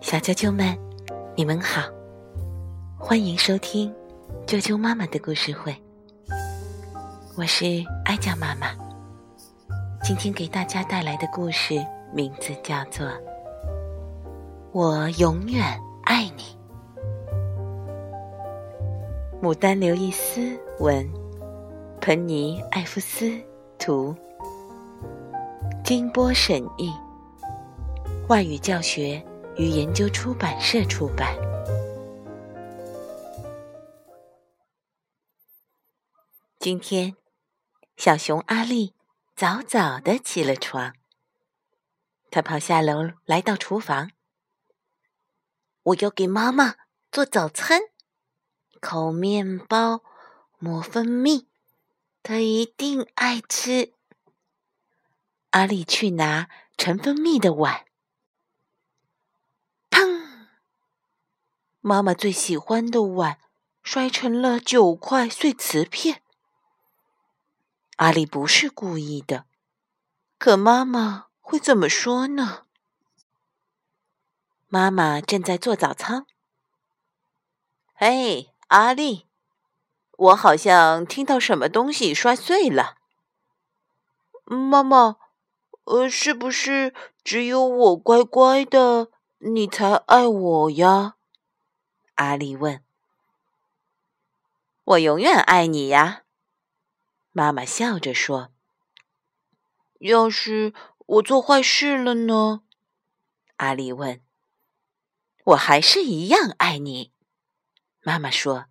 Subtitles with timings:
[0.00, 0.76] 小啾啾们，
[1.36, 1.82] 你们好，
[2.98, 3.94] 欢迎收听
[4.48, 5.72] 啾啾妈妈的故事会。
[7.36, 7.66] 我是
[8.06, 8.72] 哀酱妈妈，
[10.02, 13.06] 今天给大家带来的故事名字叫做
[14.72, 15.62] 《我永远
[16.02, 16.42] 爱你》。
[19.40, 21.08] 牡丹刘易斯文，
[22.00, 23.30] 彭尼艾夫斯
[23.78, 24.12] 图，
[25.84, 26.92] 金波审译，
[28.30, 29.26] 外语教学
[29.56, 31.36] 与研究出版社出版。
[36.60, 37.16] 今天，
[37.96, 38.94] 小熊阿丽
[39.34, 40.94] 早早的起了床，
[42.30, 44.12] 他跑下楼来到厨房，
[45.82, 46.76] 我要给妈妈
[47.10, 47.80] 做早餐。
[48.80, 50.04] 烤面包，
[50.60, 51.48] 抹蜂蜜，
[52.22, 53.94] 他一定爱吃。
[55.50, 57.86] 阿丽去拿盛蜂蜜的碗，
[61.80, 63.38] 妈妈最喜欢的碗
[63.82, 66.22] 摔成了九块碎瓷片。
[67.96, 69.46] 阿丽不是故意的，
[70.38, 72.66] 可妈妈会怎么说呢？
[74.68, 76.26] 妈妈正在做早餐。
[77.94, 78.50] 嘿。
[78.68, 79.26] 阿丽，
[80.16, 82.98] 我好像听到什么东西摔碎了。
[84.44, 85.16] 妈妈，
[85.86, 91.16] 呃，是不是只有我乖乖的，你才爱我呀？
[92.20, 92.84] 阿丽问。
[94.84, 96.24] 我永远爱你呀，
[97.32, 98.52] 妈妈笑着说。
[100.00, 100.74] 要是
[101.06, 102.60] 我做坏事了呢？
[103.56, 104.20] 阿丽问。
[105.44, 107.10] 我还是一样爱你。
[108.02, 108.66] 妈妈说：“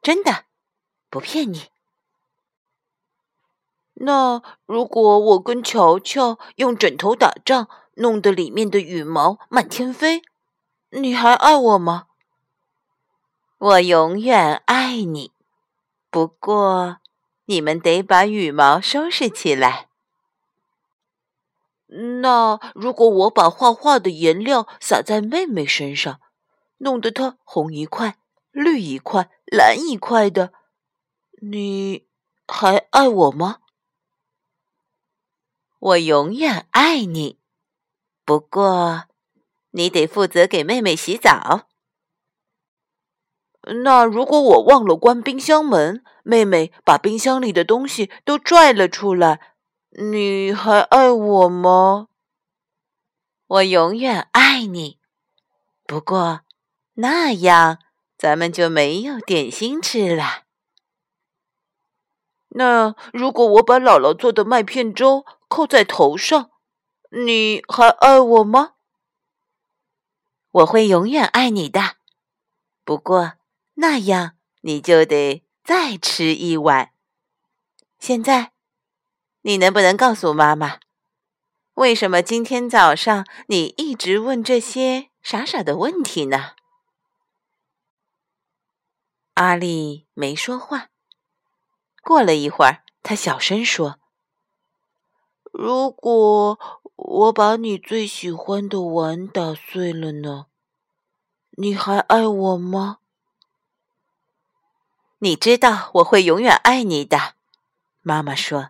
[0.00, 0.44] 真的，
[1.10, 1.70] 不骗你。
[3.94, 10.22] 那如果我跟乔乔用枕头打仗，弄得里面的羽毛满天飞，
[10.90, 12.06] 你还爱我吗？”
[13.64, 15.32] 我永远爱你。
[16.10, 16.98] 不过，
[17.46, 19.88] 你们得把羽毛收拾起来。
[22.20, 26.20] 那如果我把画画的颜料洒在妹妹身上，
[26.76, 28.18] 弄得她红一块？
[28.50, 30.52] 绿一块，蓝一块的，
[31.40, 32.06] 你
[32.46, 33.60] 还爱我吗？
[35.78, 37.38] 我永远爱你，
[38.26, 39.04] 不过
[39.70, 41.66] 你得负责给妹妹洗澡。
[43.66, 49.40] 那如果我忘了关冰箱门，妹妹把冰箱里的东西都拽了出来，
[49.90, 52.08] 你还爱我吗？
[53.46, 54.98] 我永远爱你，
[55.86, 56.40] 不过
[56.94, 57.78] 那样。
[58.16, 60.44] 咱们就没有点心吃了。
[62.50, 66.50] 那如果我把姥姥做的麦片粥扣在头上，
[67.10, 68.74] 你还爱我吗？
[70.52, 71.96] 我会永远爱你的。
[72.84, 73.32] 不过
[73.74, 76.92] 那样你就得再吃一碗。
[77.98, 78.52] 现在，
[79.42, 80.78] 你能不能告诉妈妈，
[81.74, 86.52] 为什么今天早上你一直问这些傻傻的问题呢？
[89.34, 90.90] 阿丽没说话。
[92.02, 93.98] 过了一会儿，她小声说
[95.50, 96.58] ：“如果
[96.94, 100.46] 我把你最喜欢的碗打碎了呢？
[101.56, 102.98] 你还爱我吗？”
[105.24, 107.32] 你知道我会永远爱你的，
[108.02, 108.68] 妈妈说：“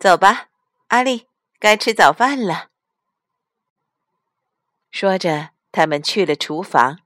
[0.00, 0.48] 走吧，
[0.86, 2.70] 阿丽，该吃早饭了。”
[4.90, 7.00] 说着，他们去了厨房。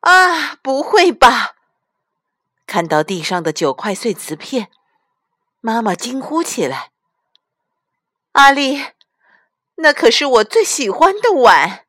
[0.00, 1.56] 啊，不会吧！
[2.66, 4.70] 看到地上的九块碎瓷片，
[5.62, 6.92] 妈妈惊呼起来
[8.32, 8.88] ：“阿丽，
[9.76, 11.86] 那可是我最喜欢的碗。”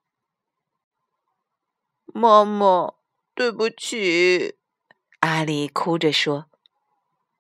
[2.16, 2.94] 妈妈，
[3.36, 4.58] 对不起，
[5.20, 6.46] 阿丽哭着说：“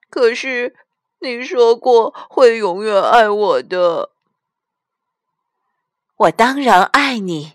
[0.09, 0.75] 可是
[1.19, 4.11] 你说过会永远爱我的。”
[6.17, 7.53] 我当然爱你。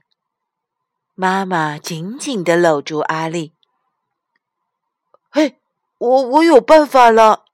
[1.14, 3.54] 妈妈紧紧的搂住阿丽。
[5.30, 5.60] 嘿，
[5.98, 7.44] 我我有办法了。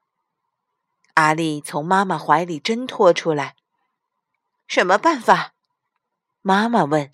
[1.15, 3.57] 阿丽从妈妈怀里挣脱出来。
[4.67, 5.53] 什么办法？
[6.41, 7.11] 妈妈问。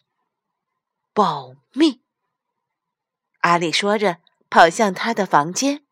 [1.12, 2.02] 保密。
[3.40, 5.84] 阿丽说着，跑向他的房间。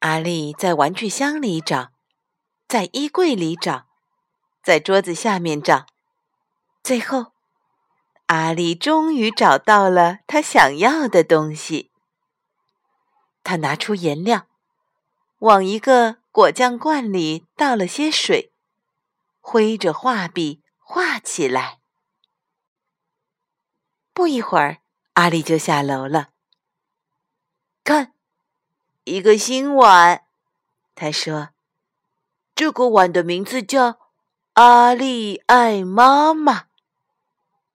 [0.00, 1.92] 阿丽在玩具箱里找，
[2.66, 3.86] 在衣柜里找，
[4.62, 5.86] 在桌子下面找，
[6.82, 7.32] 最后。
[8.26, 11.90] 阿丽终于找到了她想要的东西。
[13.42, 14.46] 她拿出颜料，
[15.40, 18.52] 往一个果酱罐里倒了些水，
[19.40, 21.80] 挥着画笔画起来。
[24.14, 24.78] 不一会儿，
[25.14, 26.29] 阿丽就下楼了。
[27.90, 28.12] 看，
[29.02, 30.22] 一个新碗，
[30.94, 31.48] 他说
[32.54, 33.98] ：“这个碗的名字叫
[34.52, 36.66] 阿丽爱妈妈。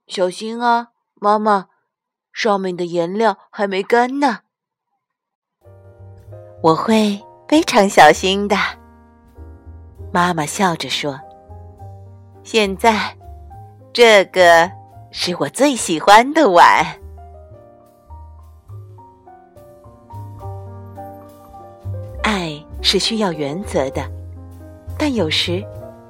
[0.08, 1.68] 小心啊，妈妈，
[2.32, 4.44] 上面的颜料还没干呢。”
[6.64, 8.56] 我会非常小心的。
[10.14, 11.20] 妈妈笑着说
[12.42, 13.18] ：“现在，
[13.92, 14.72] 这个
[15.12, 17.02] 是我最喜欢的碗。
[22.36, 24.06] 爱是需要原则的，
[25.00, 25.64] 但有时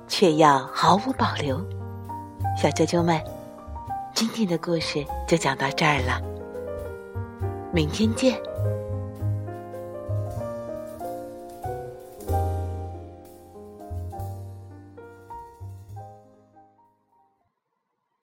[0.08, 1.64] 却要毫无保留。”
[2.60, 3.22] 小啾啾们，
[4.16, 6.20] 今天的故事就讲到这儿了，
[7.72, 8.36] 明天见。